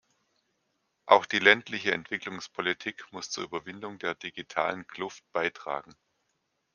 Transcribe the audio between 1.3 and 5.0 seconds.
ländliche Entwicklungspolitik muss zur Überwindung der digitalen